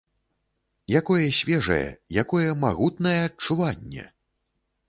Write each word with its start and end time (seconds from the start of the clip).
Якое 0.99 1.27
свежае, 1.39 1.87
якое 2.23 2.49
магутнае 2.65 3.15
адчуванне! 3.29 4.03